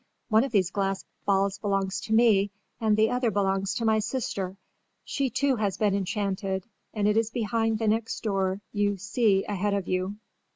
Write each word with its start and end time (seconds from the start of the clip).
"One 0.29 0.43
of 0.43 0.51
these 0.51 0.71
glass 0.71 1.05
balls 1.27 1.59
belongs 1.59 2.01
to 2.05 2.13
me 2.15 2.49
and 2.79 2.97
the 2.97 3.11
other 3.11 3.29
belongs 3.29 3.75
to 3.75 3.85
my 3.85 3.99
sister. 3.99 4.57
She, 5.03 5.29
too, 5.29 5.57
has 5.57 5.77
been 5.77 5.93
enchanted 5.93 6.65
and 6.91 7.07
is 7.07 7.29
behind 7.29 7.77
the 7.77 7.87
next 7.87 8.23
door 8.23 8.61
you 8.71 8.97
see 8.97 9.45
ahead 9.45 9.75
of 9.75 9.87
you." 9.87 10.15